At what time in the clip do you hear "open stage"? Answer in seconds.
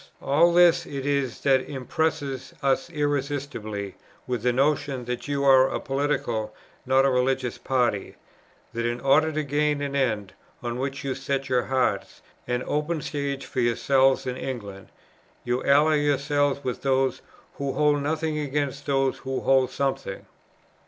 12.65-13.45